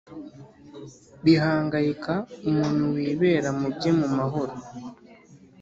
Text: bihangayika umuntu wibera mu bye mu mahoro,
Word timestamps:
bihangayika 1.23 2.13
umuntu 2.49 2.83
wibera 2.95 3.49
mu 3.59 3.67
bye 3.75 3.91
mu 3.99 4.07
mahoro, 4.17 4.53